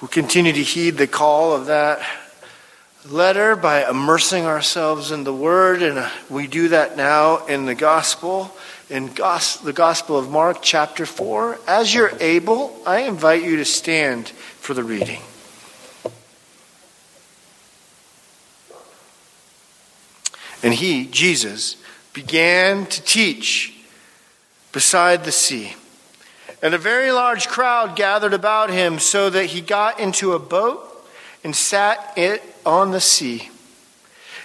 [0.00, 2.00] We'll continue to heed the call of that
[3.04, 7.74] letter by immersing ourselves in the Word, and uh, we do that now in the
[7.74, 8.56] Gospel,
[8.88, 11.58] in the Gospel of Mark, chapter 4.
[11.66, 15.20] As you're able, I invite you to stand for the reading.
[20.62, 21.76] And he, Jesus,
[22.12, 23.74] began to teach
[24.70, 25.74] beside the sea.
[26.62, 30.84] And a very large crowd gathered about him, so that he got into a boat
[31.44, 33.50] and sat it on the sea.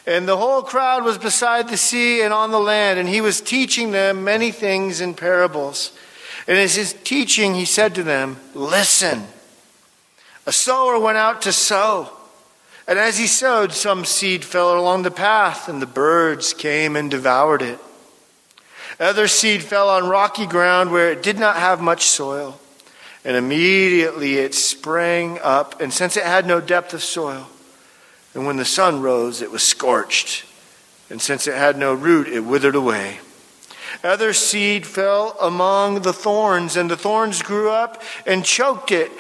[0.05, 3.41] And the whole crowd was beside the sea and on the land, and he was
[3.41, 5.91] teaching them many things in parables.
[6.48, 9.23] And as his teaching, he said to them, Listen,
[10.45, 12.09] a sower went out to sow.
[12.85, 17.09] And as he sowed, some seed fell along the path, and the birds came and
[17.09, 17.80] devoured it.
[19.00, 22.60] Other seed fell on rocky ground where it did not have much soil.
[23.26, 27.48] And immediately it sprang up, and since it had no depth of soil,
[28.34, 30.46] and when the sun rose, it was scorched.
[31.10, 33.20] And since it had no root, it withered away.
[34.04, 39.12] Other seed fell among the thorns, and the thorns grew up and choked it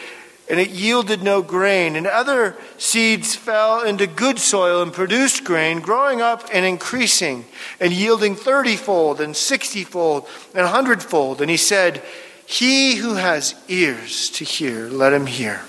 [0.53, 1.95] and it yielded no grain.
[1.95, 7.45] And other seeds fell into good soil and produced grain, growing up and increasing,
[7.79, 11.41] and yielding thirtyfold, and sixtyfold, and a hundredfold.
[11.41, 12.03] And he said,
[12.45, 15.61] He who has ears to hear, let him hear.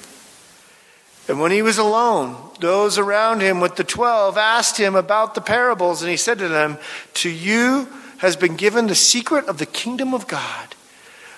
[1.28, 5.40] And when he was alone, those around him with the twelve asked him about the
[5.40, 6.76] parables, and he said to them,
[7.14, 10.74] To you has been given the secret of the kingdom of God.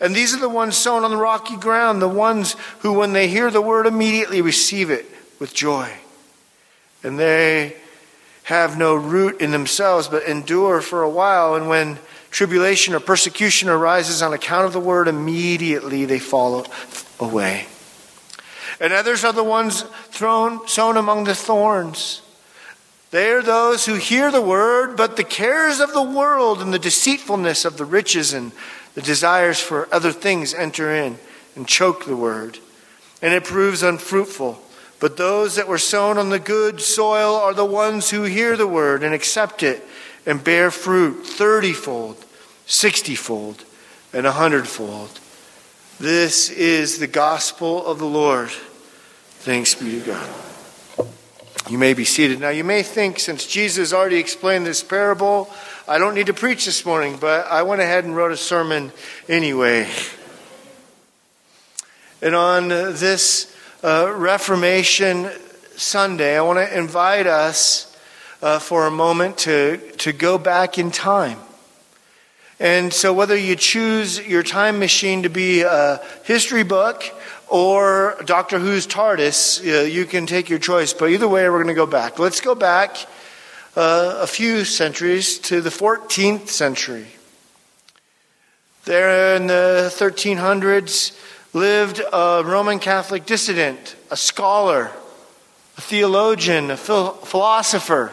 [0.00, 3.28] And these are the ones sown on the rocky ground, the ones who, when they
[3.28, 5.06] hear the word, immediately receive it
[5.38, 5.90] with joy.
[7.02, 7.76] And they
[8.44, 11.54] have no root in themselves, but endure for a while.
[11.54, 11.98] And when
[12.30, 16.66] tribulation or persecution arises on account of the word, immediately they fall
[17.20, 17.66] away.
[18.80, 22.22] And others are the ones thrown, sown among the thorns.
[23.10, 26.78] They are those who hear the word, but the cares of the world and the
[26.78, 28.52] deceitfulness of the riches and
[28.98, 31.16] the desires for other things enter in
[31.54, 32.58] and choke the word,
[33.22, 34.60] and it proves unfruitful.
[34.98, 38.66] But those that were sown on the good soil are the ones who hear the
[38.66, 39.84] word and accept it
[40.26, 42.16] and bear fruit thirtyfold,
[42.66, 43.64] sixtyfold,
[44.12, 45.20] and a hundredfold.
[46.00, 48.50] This is the gospel of the Lord.
[48.50, 50.28] Thanks be to God.
[51.70, 52.40] You may be seated.
[52.40, 55.48] Now, you may think, since Jesus already explained this parable,
[55.90, 58.92] I don't need to preach this morning, but I went ahead and wrote a sermon
[59.26, 59.90] anyway.
[62.20, 65.30] And on this uh, Reformation
[65.76, 67.96] Sunday, I want to invite us
[68.42, 71.38] uh, for a moment to, to go back in time.
[72.60, 77.02] And so, whether you choose your time machine to be a history book
[77.48, 80.92] or Doctor Who's TARDIS, uh, you can take your choice.
[80.92, 82.18] But either way, we're going to go back.
[82.18, 82.98] Let's go back
[83.76, 87.06] uh, a few centuries to the 14th century.
[88.84, 91.18] There in the 1300s
[91.52, 94.90] lived a Roman Catholic dissident, a scholar,
[95.76, 98.12] a theologian, a philosopher.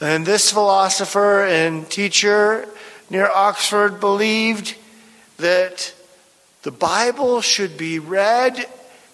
[0.00, 2.68] And this philosopher and teacher
[3.08, 4.76] near Oxford believed
[5.38, 5.94] that
[6.62, 8.66] the Bible should be read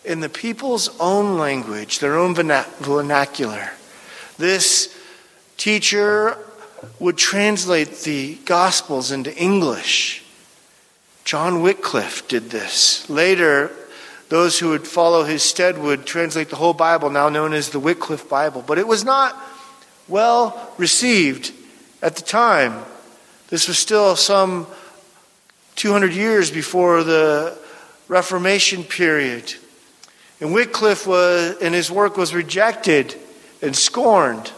[0.04, 3.70] in the people's own language, their own vernacular.
[4.38, 4.96] This
[5.56, 6.38] teacher
[7.00, 10.24] would translate the Gospels into English.
[11.24, 13.08] John Wycliffe did this.
[13.10, 13.70] Later,
[14.28, 17.80] those who would follow his stead would translate the whole Bible, now known as the
[17.80, 18.62] Wycliffe Bible.
[18.66, 19.36] But it was not
[20.06, 21.52] well received
[22.00, 22.84] at the time.
[23.48, 24.66] This was still some
[25.76, 27.58] 200 years before the
[28.06, 29.54] Reformation period.
[30.40, 33.16] And Wycliffe was, and his work was rejected
[33.62, 34.52] and scorned.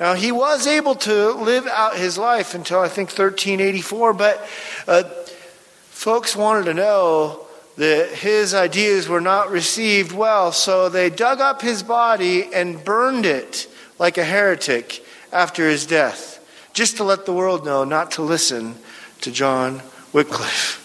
[0.00, 4.48] Now, he was able to live out his life until I think 1384, but
[4.88, 5.04] uh,
[5.90, 7.46] folks wanted to know
[7.76, 13.24] that his ideas were not received well, so they dug up his body and burned
[13.24, 13.68] it
[13.98, 18.74] like a heretic after his death, just to let the world know not to listen
[19.20, 19.82] to John
[20.12, 20.81] Wycliffe.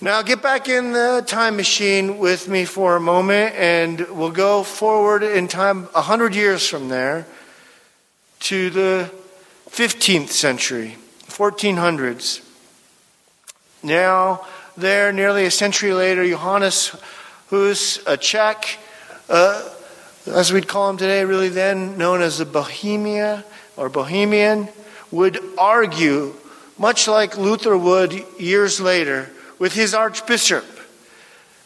[0.00, 4.62] Now, get back in the time machine with me for a moment, and we'll go
[4.62, 7.26] forward in time a hundred years from there
[8.40, 9.10] to the
[9.70, 10.96] 15th century,
[11.26, 12.48] 1400s.
[13.82, 14.46] Now,
[14.76, 16.94] there, nearly a century later, Johannes
[17.50, 18.78] Hus, a Czech,
[19.28, 19.68] uh,
[20.28, 23.44] as we'd call him today, really then known as the Bohemia
[23.76, 24.68] or Bohemian,
[25.10, 26.36] would argue,
[26.78, 30.64] much like Luther would years later, with his archbishop,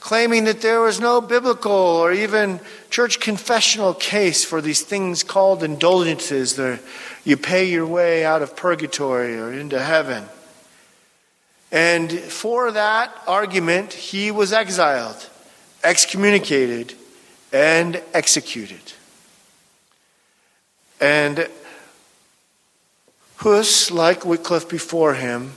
[0.00, 2.60] claiming that there was no biblical or even
[2.90, 6.80] church confessional case for these things called indulgences, that
[7.24, 10.24] you pay your way out of purgatory or into heaven.
[11.70, 15.28] And for that argument, he was exiled,
[15.82, 16.94] excommunicated,
[17.52, 18.92] and executed.
[21.00, 21.48] And
[23.36, 25.54] Hus, like Wycliffe before him,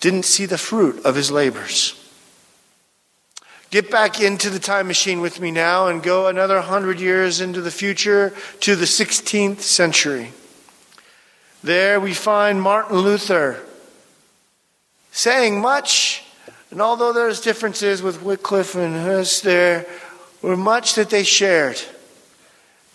[0.00, 1.94] didn't see the fruit of his labors.
[3.70, 7.60] Get back into the time machine with me now and go another hundred years into
[7.60, 10.32] the future to the 16th century.
[11.62, 13.60] There we find Martin Luther
[15.12, 16.24] saying much,
[16.70, 19.86] and although there's differences with Wycliffe and Hus, there
[20.42, 21.80] were much that they shared,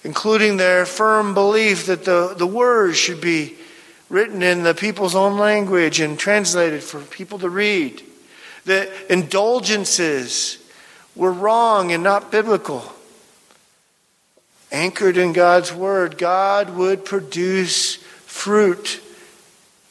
[0.04, 3.56] including their firm belief that the, the words should be
[4.10, 8.04] written in the people's own language and translated for people to read.
[8.66, 10.58] That indulgences
[11.16, 12.92] were wrong and not biblical.
[14.72, 19.02] Anchored in God's word, God would produce fruit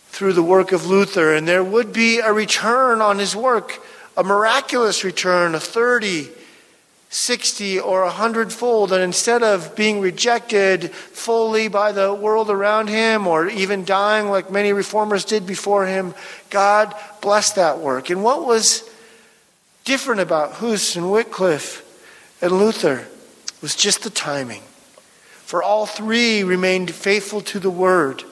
[0.09, 3.85] through the work of Luther, and there would be a return on his work,
[4.17, 6.29] a miraculous return, a 30,
[7.15, 8.93] 60 or a hundredfold.
[8.93, 14.51] And instead of being rejected fully by the world around him or even dying like
[14.51, 16.13] many reformers did before him,
[16.51, 18.11] God blessed that work.
[18.11, 18.91] And what was
[19.85, 21.83] different about Hus and Wycliffe
[22.43, 23.07] and Luther
[23.63, 24.63] was just the timing.
[25.45, 28.25] For all three remained faithful to the word.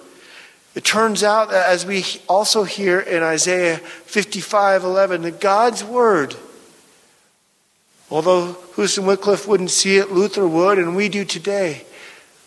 [0.74, 6.34] It turns out that as we also hear in Isaiah 55 11, that God's word
[8.12, 8.54] although
[8.98, 11.86] and Wycliffe wouldn't see it, Luther would, and we do today,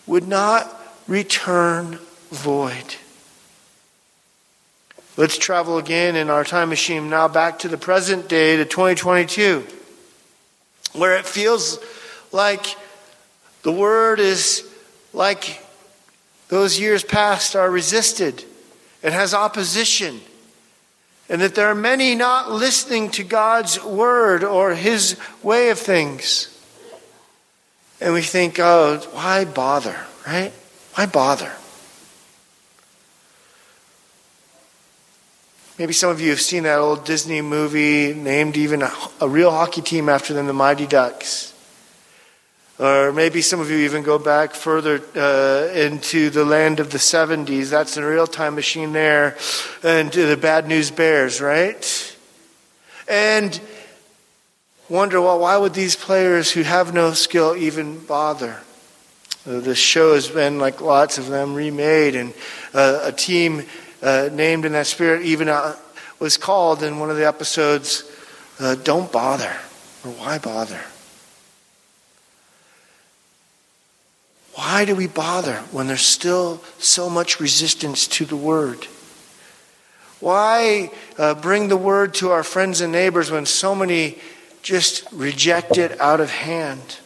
[0.05, 0.71] would not
[1.07, 1.97] return
[2.29, 2.95] void.
[5.17, 9.65] Let's travel again in our time machine now back to the present day, to 2022,
[10.93, 11.79] where it feels
[12.31, 12.75] like
[13.63, 14.69] the word is
[15.13, 15.63] like
[16.49, 18.43] those years past are resisted
[19.01, 20.21] and has opposition
[21.29, 26.51] and that there are many not listening to God's word or his way of things.
[27.99, 30.53] And we think, oh, why bother, right?
[30.93, 31.51] Why bother?
[35.79, 39.51] Maybe some of you have seen that old Disney movie named even a, a real
[39.51, 41.54] hockey team after them, the Mighty Ducks.
[42.77, 46.97] Or maybe some of you even go back further uh, into the land of the
[46.97, 47.69] 70s.
[47.69, 49.37] That's a real time machine there.
[49.81, 52.17] And the Bad News Bears, right?
[53.07, 53.57] And
[54.89, 58.59] wonder, well, why would these players who have no skill even bother?
[59.47, 62.33] Uh, the show has been, like lots of them, remade, and
[62.73, 63.63] uh, a team
[64.01, 65.75] uh, named in that spirit even uh,
[66.19, 68.03] was called in one of the episodes,
[68.83, 69.55] Don't Bother,
[70.03, 70.81] or Why Bother?
[74.55, 78.87] Why do we bother when there's still so much resistance to the word?
[80.21, 84.17] Why uh, bring the word to our friends and neighbors when so many
[84.61, 86.99] just reject it out of hand?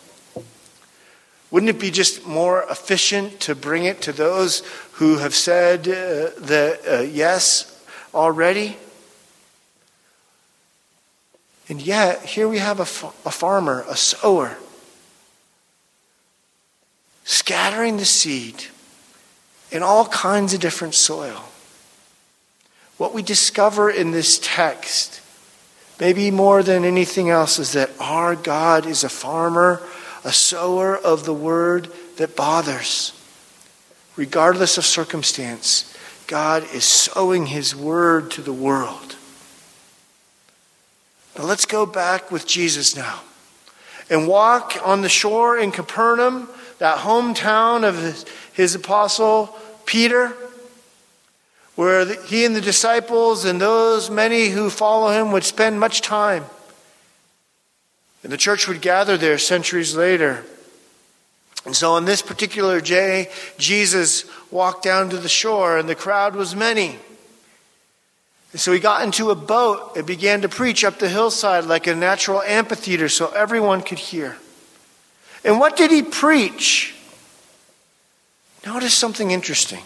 [1.50, 4.60] Wouldn't it be just more efficient to bring it to those
[4.94, 8.78] who have said uh, the uh, yes already?
[11.68, 14.56] And yet, here we have a, f- a farmer, a sower
[17.30, 18.56] scattering the seed
[19.70, 21.44] in all kinds of different soil.
[22.98, 25.22] What we discover in this text,
[26.00, 29.80] maybe more than anything else, is that our God is a farmer,
[30.24, 33.14] a sower of the word that bothers.
[34.16, 35.96] Regardless of circumstance,
[36.26, 39.18] God is sowing his word to the world.
[41.38, 43.22] Now let's go back with Jesus now
[44.10, 49.56] and walk on the shore in Capernaum that hometown of his, his apostle
[49.86, 50.34] Peter,
[51.76, 56.02] where the, he and the disciples and those many who follow him would spend much
[56.02, 56.44] time.
[58.24, 60.44] And the church would gather there centuries later.
[61.66, 66.36] And so on this particular day, Jesus walked down to the shore, and the crowd
[66.36, 66.98] was many.
[68.52, 71.88] And so he got into a boat and began to preach up the hillside like
[71.88, 74.38] a natural amphitheater so everyone could hear.
[75.44, 76.96] And what did he preach?
[78.66, 79.84] Notice something interesting.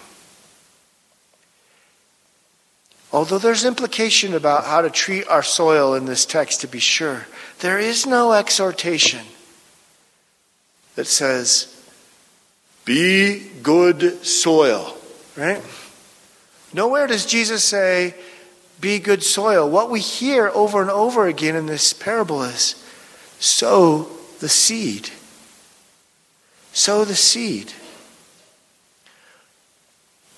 [3.12, 7.28] Although there's implication about how to treat our soil in this text, to be sure,
[7.60, 9.26] there is no exhortation
[10.96, 11.70] that says,
[12.86, 14.98] be good soil,
[15.38, 15.62] right?
[16.74, 18.16] Nowhere does Jesus say,
[18.82, 19.70] be good soil.
[19.70, 22.84] What we hear over and over again in this parable is,
[23.40, 24.08] sow
[24.40, 25.12] the seed.
[26.74, 27.72] Sow the seed.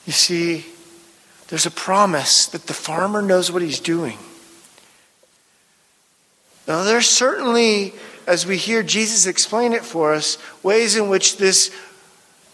[0.06, 0.66] You see,
[1.48, 4.18] there's a promise that the farmer knows what he's doing.
[6.68, 7.94] Now, there's certainly,
[8.28, 11.74] as we hear Jesus explain it for us, ways in which this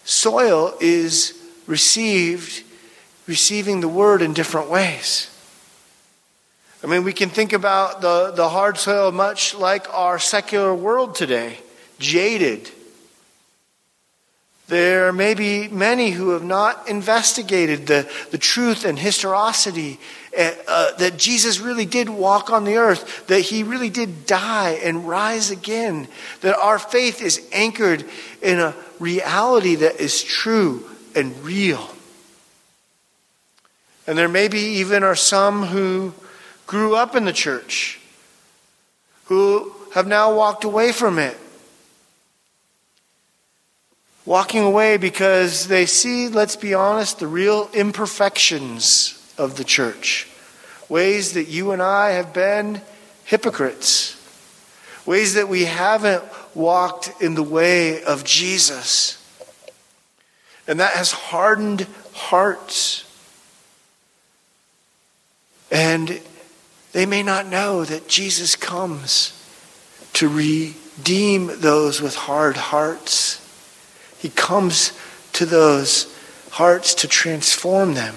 [0.04, 2.62] soil is received,
[3.26, 5.28] receiving the word in different ways.
[6.84, 11.14] I mean, we can think about the, the hard soil much like our secular world
[11.14, 11.58] today,
[11.98, 12.70] jaded.
[14.72, 20.00] There may be many who have not investigated the, the truth and historicity
[20.34, 24.80] uh, uh, that Jesus really did walk on the earth, that he really did die
[24.82, 26.08] and rise again,
[26.40, 28.02] that our faith is anchored
[28.40, 31.90] in a reality that is true and real.
[34.06, 36.14] And there maybe even are some who
[36.66, 38.00] grew up in the church,
[39.26, 41.36] who have now walked away from it.
[44.24, 50.28] Walking away because they see, let's be honest, the real imperfections of the church.
[50.88, 52.80] Ways that you and I have been
[53.24, 54.16] hypocrites.
[55.06, 56.22] Ways that we haven't
[56.54, 59.18] walked in the way of Jesus.
[60.68, 63.04] And that has hardened hearts.
[65.72, 66.20] And
[66.92, 69.32] they may not know that Jesus comes
[70.12, 73.41] to redeem those with hard hearts.
[74.22, 74.92] He comes
[75.32, 76.16] to those
[76.52, 78.14] hearts to transform them.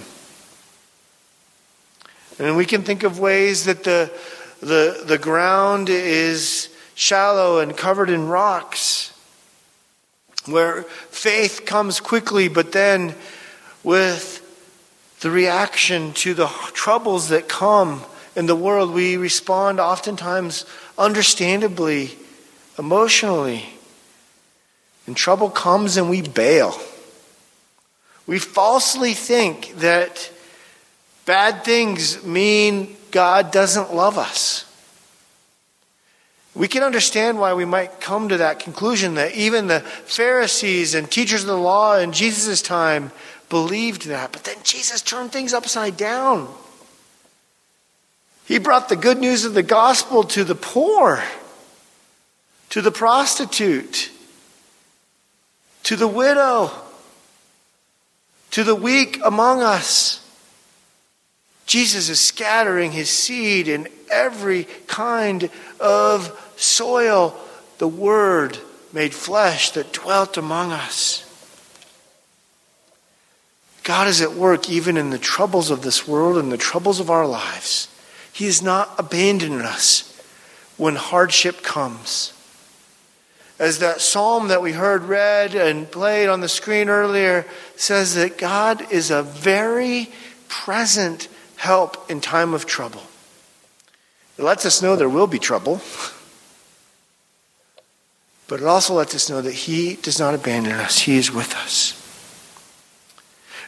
[2.38, 4.12] And we can think of ways that the,
[4.60, 9.14] the, the ground is shallow and covered in rocks,
[10.46, 13.16] where faith comes quickly, but then
[13.84, 14.44] with
[15.22, 18.04] the reaction to the troubles that come
[18.36, 20.68] in the world, we respond oftentimes
[21.00, 22.12] understandably,
[22.78, 23.66] emotionally.
[25.08, 26.80] And trouble comes and we bail.
[28.28, 30.32] We falsely think that
[31.26, 34.66] bad things mean God doesn't love us.
[36.56, 41.12] We can understand why we might come to that conclusion that even the Pharisees and
[41.12, 43.12] teachers of the law in Jesus' time
[43.50, 44.32] believed that.
[44.32, 46.48] But then Jesus turned things upside down.
[48.46, 51.22] He brought the good news of the gospel to the poor,
[52.70, 54.12] to the prostitute,
[55.86, 56.72] to the widow,
[58.52, 60.20] to the weak among us.
[61.68, 65.50] Jesus is scattering his seed in every kind
[65.80, 67.36] of soil,
[67.78, 68.58] the Word
[68.94, 71.22] made flesh that dwelt among us.
[73.84, 77.12] God is at work even in the troubles of this world and the troubles of
[77.12, 77.90] our lives.
[78.34, 80.20] He has not abandoned us
[80.78, 82.35] when hardship comes.
[83.58, 87.46] As that psalm that we heard read and played on the screen earlier
[87.78, 90.12] says that God is a very
[90.50, 93.02] present help in time of trouble.
[94.38, 95.82] It lets us know there will be trouble,
[98.50, 101.56] but it also lets us know that He does not abandon us, He is with
[101.56, 102.02] us.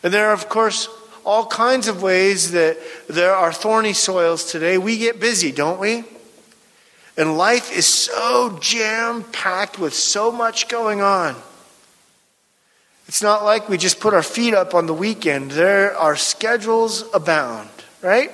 [0.03, 0.89] And there are, of course,
[1.25, 2.77] all kinds of ways that
[3.07, 4.77] there are thorny soils today.
[4.77, 6.03] We get busy, don't we?
[7.17, 11.35] And life is so jam packed with so much going on.
[13.07, 15.51] It's not like we just put our feet up on the weekend.
[15.51, 17.69] There are schedules abound,
[18.03, 18.31] right?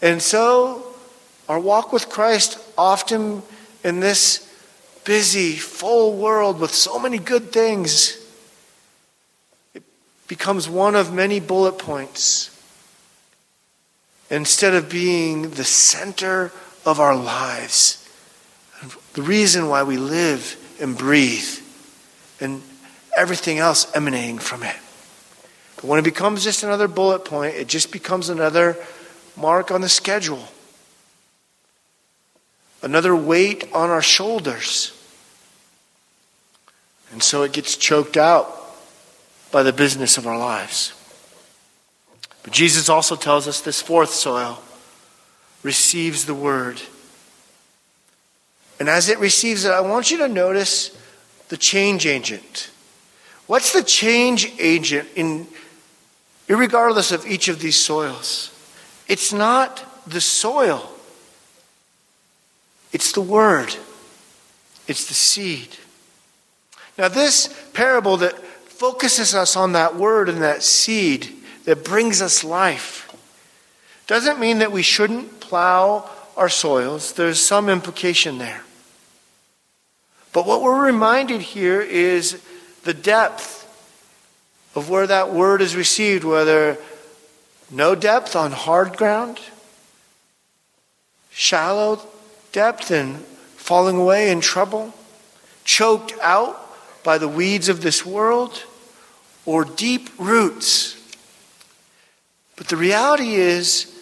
[0.00, 0.84] And so,
[1.48, 3.42] our walk with Christ often
[3.82, 4.44] in this
[5.04, 8.14] busy, full world with so many good things
[9.72, 9.82] it
[10.28, 12.54] becomes one of many bullet points
[14.30, 16.52] instead of being the center
[16.84, 18.08] of our lives.
[19.14, 21.58] The reason why we live and breathe
[22.40, 22.62] and
[23.16, 24.76] everything else emanating from it.
[25.76, 28.76] But when it becomes just another bullet point, it just becomes another
[29.36, 30.42] mark on the schedule,
[32.82, 34.92] another weight on our shoulders.
[37.12, 38.54] And so it gets choked out
[39.50, 40.92] by the business of our lives.
[42.48, 44.62] But Jesus also tells us this fourth soil
[45.62, 46.80] receives the word.
[48.80, 50.98] And as it receives it, I want you to notice
[51.50, 52.70] the change agent.
[53.48, 55.46] What's the change agent in
[56.48, 58.50] regardless of each of these soils?
[59.08, 60.90] It's not the soil.
[62.94, 63.76] It's the word.
[64.86, 65.76] It's the seed.
[66.96, 71.34] Now, this parable that focuses us on that word and that seed
[71.68, 73.14] that brings us life
[74.06, 77.12] doesn't mean that we shouldn't plow our soils.
[77.12, 78.62] There's some implication there.
[80.32, 82.42] But what we're reminded here is
[82.84, 83.66] the depth
[84.74, 86.78] of where that word is received, whether
[87.70, 89.38] no depth on hard ground,
[91.28, 92.00] shallow
[92.50, 93.16] depth and
[93.56, 94.94] falling away in trouble,
[95.66, 96.58] choked out
[97.04, 98.64] by the weeds of this world,
[99.44, 100.97] or deep roots.
[102.58, 103.94] But the reality is,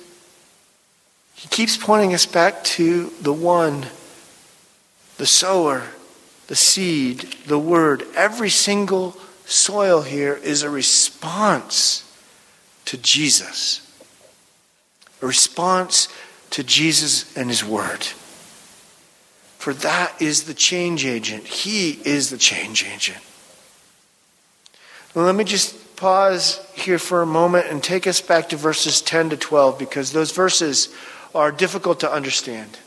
[1.35, 3.87] he keeps pointing us back to the one,
[5.19, 5.85] the sower,
[6.47, 8.05] the seed, the word.
[8.17, 12.03] Every single soil here is a response
[12.87, 13.83] to Jesus,
[15.21, 16.09] a response
[16.51, 18.05] to Jesus and his word.
[19.59, 21.45] For that is the change agent.
[21.45, 23.19] He is the change agent.
[25.15, 29.31] Let me just pause here for a moment and take us back to verses 10
[29.31, 30.95] to 12 because those verses
[31.35, 32.79] are difficult to understand.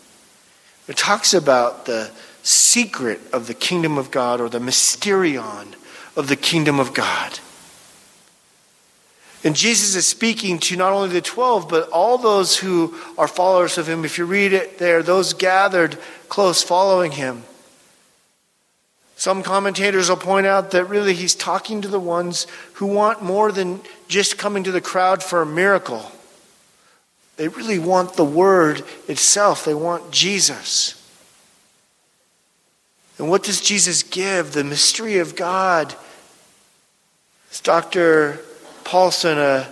[0.87, 2.11] It talks about the
[2.43, 5.75] secret of the kingdom of God or the mysterion
[6.15, 7.39] of the kingdom of God.
[9.43, 13.77] And Jesus is speaking to not only the 12, but all those who are followers
[13.77, 14.03] of him.
[14.03, 15.97] If you read it there, those gathered
[16.27, 17.43] close following him.
[19.19, 23.51] Some commentators will point out that really he's talking to the ones who want more
[23.51, 26.09] than just coming to the crowd for a miracle.
[27.35, 30.95] They really want the word itself, they want Jesus.
[33.17, 34.53] And what does Jesus give?
[34.53, 35.93] The mystery of God.
[37.51, 38.39] As Dr.
[38.85, 39.67] Paulson, a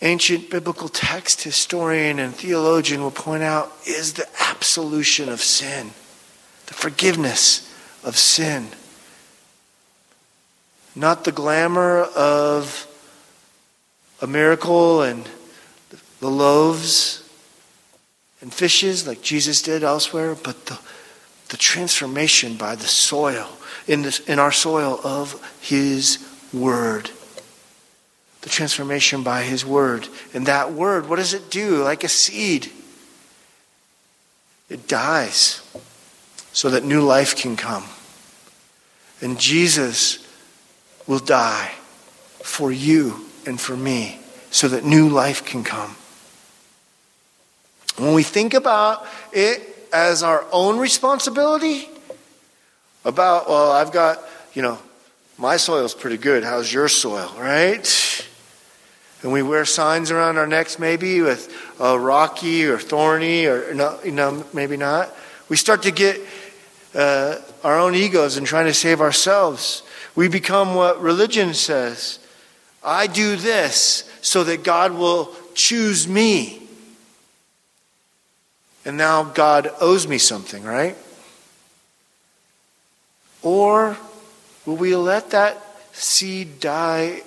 [0.00, 5.90] ancient biblical text historian and theologian, will point out, is the absolution of sin,
[6.68, 7.70] the forgiveness
[8.04, 8.68] of sin.
[10.94, 12.86] Not the glamour of
[14.22, 15.28] a miracle and
[16.20, 17.28] the loaves
[18.40, 20.78] and fishes like Jesus did elsewhere, but the
[21.48, 23.48] the transformation by the soil,
[23.86, 26.18] in, this, in our soil of His
[26.52, 27.10] Word.
[28.42, 30.08] The transformation by His Word.
[30.34, 31.82] And that Word, what does it do?
[31.82, 32.70] Like a seed,
[34.68, 35.62] it dies
[36.52, 37.84] so that new life can come.
[39.20, 40.26] And Jesus
[41.06, 41.72] will die
[42.42, 45.96] for you and for me so that new life can come.
[47.96, 51.88] When we think about it as our own responsibility
[53.04, 54.20] about, well, I've got,
[54.54, 54.78] you know,
[55.36, 56.44] my soil's pretty good.
[56.44, 58.26] How's your soil, right?
[59.22, 63.98] And we wear signs around our necks, maybe with uh, rocky or thorny, or no,
[64.04, 65.12] you know, maybe not.
[65.48, 66.20] We start to get
[66.94, 69.82] uh, our own egos and trying to save ourselves.
[70.14, 72.18] We become what religion says
[72.82, 76.62] I do this so that God will choose me.
[78.84, 80.96] And now God owes me something, right?
[83.42, 83.96] Or
[84.64, 87.22] will we let that seed die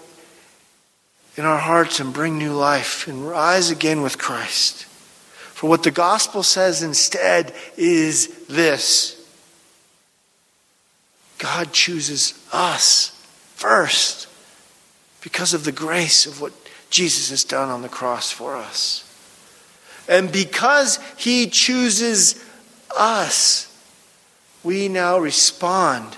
[1.35, 4.85] in our hearts and bring new life and rise again with Christ?
[5.61, 9.15] For what the gospel says instead is this
[11.37, 13.09] God chooses us
[13.53, 14.27] first
[15.21, 16.51] because of the grace of what
[16.89, 19.07] Jesus has done on the cross for us.
[20.09, 22.43] And because He chooses
[22.97, 23.67] us,
[24.63, 26.17] we now respond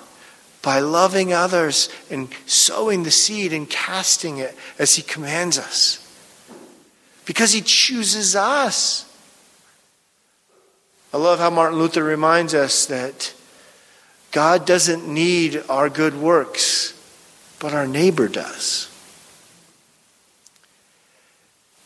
[0.61, 5.99] by loving others and sowing the seed and casting it as He commands us.
[7.25, 9.09] Because He chooses us.
[11.13, 13.35] I love how Martin Luther reminds us that
[14.31, 16.99] God doesn't need our good works,
[17.59, 18.89] but our neighbor does.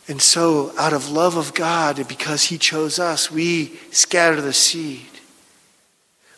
[0.07, 4.53] And so, out of love of God, and because He chose us, we scatter the
[4.53, 5.05] seed.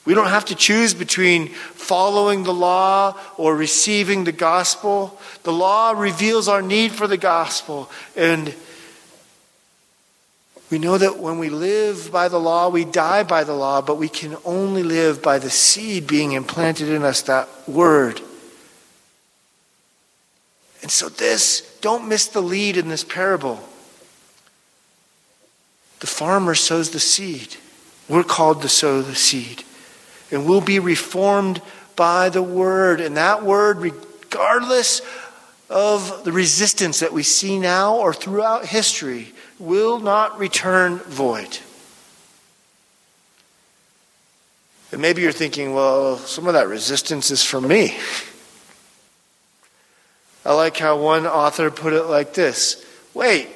[0.05, 5.19] We don't have to choose between following the law or receiving the gospel.
[5.43, 7.91] The law reveals our need for the gospel.
[8.15, 8.55] And
[10.69, 13.97] we know that when we live by the law, we die by the law, but
[13.97, 18.21] we can only live by the seed being implanted in us, that word.
[20.81, 23.63] And so, this, don't miss the lead in this parable.
[26.01, 27.57] The farmer sows the seed.
[28.07, 29.63] We're called to sow the seed.
[30.31, 31.61] And we'll be reformed
[31.95, 33.01] by the word.
[33.01, 35.01] And that word, regardless
[35.69, 41.59] of the resistance that we see now or throughout history, will not return void.
[44.91, 47.95] And maybe you're thinking, well, some of that resistance is for me.
[50.45, 53.49] I like how one author put it like this Wait,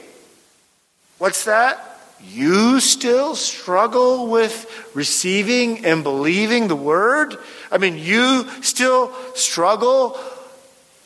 [1.17, 1.89] what's that?
[2.25, 7.35] You still struggle with receiving and believing the word?
[7.71, 10.17] I mean, you still struggle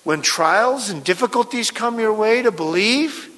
[0.03, 3.29] when trials and difficulties come your way to believe?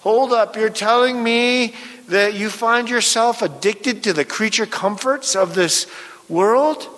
[0.00, 1.74] Hold up, you're telling me
[2.08, 5.86] that you find yourself addicted to the creature comforts of this
[6.28, 6.88] world?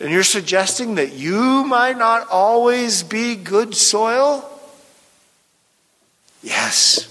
[0.00, 4.50] And you're suggesting that you might not always be good soil?
[6.42, 7.08] Yes.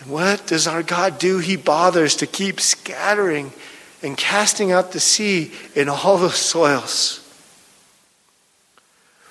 [0.00, 1.38] And what does our God do?
[1.38, 3.52] He bothers to keep scattering
[4.02, 7.18] and casting out the sea in all the soils.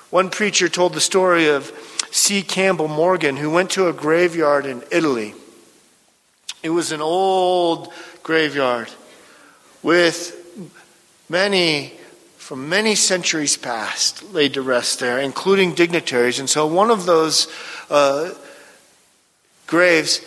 [0.09, 1.71] One preacher told the story of
[2.11, 2.43] G.
[2.43, 5.33] Campbell Morgan, who went to a graveyard in Italy.
[6.61, 7.91] It was an old
[8.21, 8.89] graveyard
[9.81, 10.35] with
[11.29, 11.93] many
[12.37, 16.39] from many centuries past laid to rest there, including dignitaries.
[16.39, 17.47] And so one of those
[17.91, 18.31] uh,
[19.67, 20.21] graves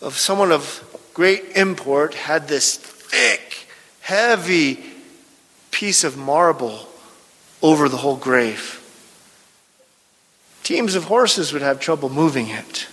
[0.00, 0.82] of someone of
[1.14, 3.68] great import had this thick,
[4.00, 4.84] heavy
[5.70, 6.88] piece of marble
[7.62, 8.82] over the whole grave.
[10.68, 12.88] Teams of horses would have trouble moving it.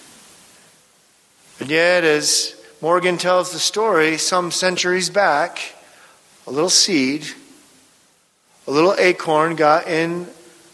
[1.59, 5.59] And yet, as Morgan tells the story, some centuries back,
[6.47, 7.25] a little seed,
[8.65, 10.25] a little acorn got in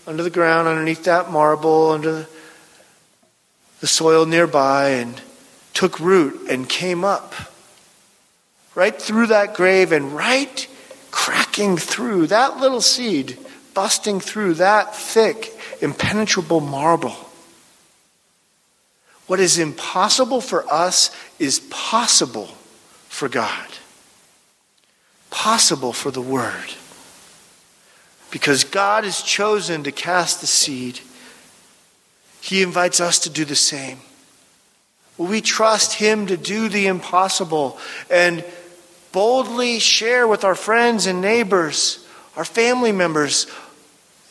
[0.06, 2.28] under the ground, underneath that marble, under
[3.80, 5.20] the soil nearby, and
[5.74, 7.34] took root and came up
[8.76, 10.68] right through that grave and right
[11.10, 13.40] cracking through that little seed,
[13.74, 17.16] busting through that thick, impenetrable marble.
[19.28, 22.48] What is impossible for us is possible
[23.10, 23.68] for God
[25.32, 26.76] possible for the Word.
[28.30, 31.00] Because God has chosen to cast the seed,
[32.42, 34.00] He invites us to do the same.
[35.18, 38.46] We trust Him to do the impossible and
[39.12, 42.06] boldly share with our friends and neighbors,
[42.38, 43.48] our family members,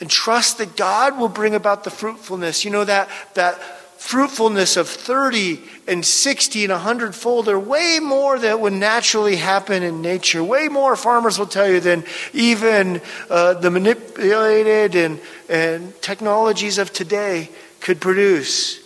[0.00, 2.64] and trust that God will bring about the fruitfulness?
[2.64, 3.60] You know, that, that
[4.00, 9.82] fruitfulness of 30 and 60 and 100 fold are way more that would naturally happen
[9.82, 10.42] in nature.
[10.42, 16.92] Way more, farmers will tell you, than even uh, the manipulated and, and technologies of
[16.92, 18.80] today could produce.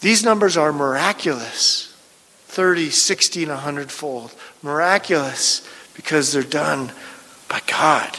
[0.00, 1.92] These numbers are miraculous
[2.48, 4.34] 30, 60, and 100 fold.
[4.62, 6.90] Miraculous because they're done
[7.48, 8.18] by God.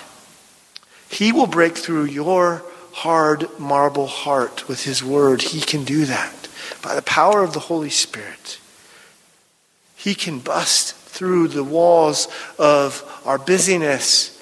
[1.09, 6.49] He will break through your hard marble heart with His Word, He can do that.
[6.81, 8.59] By the power of the Holy Spirit,
[9.95, 12.27] He can bust through the walls
[12.59, 14.33] of our busyness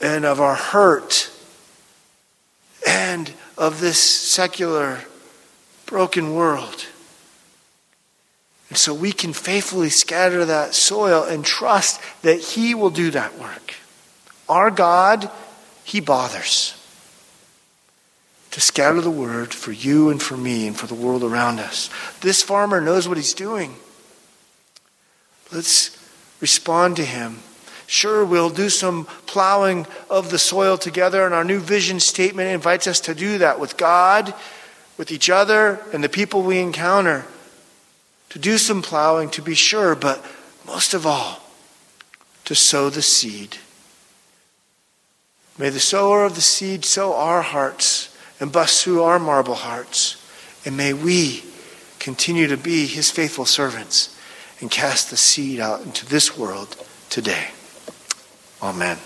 [0.00, 1.30] and of our hurt
[2.86, 5.00] and of this secular,
[5.86, 6.86] broken world.
[8.68, 13.38] And so we can faithfully scatter that soil and trust that He will do that
[13.38, 13.74] work.
[14.48, 15.30] Our God,
[15.84, 16.76] He bothers
[18.56, 21.90] to scatter the word for you and for me and for the world around us.
[22.22, 23.76] This farmer knows what he's doing.
[25.52, 25.94] Let's
[26.40, 27.40] respond to him.
[27.86, 32.86] Sure, we'll do some plowing of the soil together, and our new vision statement invites
[32.86, 34.32] us to do that with God,
[34.96, 37.26] with each other, and the people we encounter.
[38.30, 40.24] To do some plowing, to be sure, but
[40.66, 41.42] most of all,
[42.46, 43.58] to sow the seed.
[45.58, 50.22] May the sower of the seed sow our hearts and bust through our marble hearts.
[50.64, 51.44] And may we
[51.98, 54.14] continue to be his faithful servants
[54.60, 56.76] and cast the seed out into this world
[57.08, 57.48] today.
[58.62, 58.98] Amen.